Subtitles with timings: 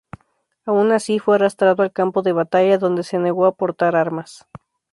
[0.65, 4.47] Aun así, fue arrastrado al campo de batalla dónde se negó a portar armas.